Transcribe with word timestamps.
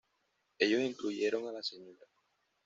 Ellos 0.57 0.79
incluyeron 0.81 1.47
a 1.47 1.51
la 1.51 1.61
Sra. 1.61 1.83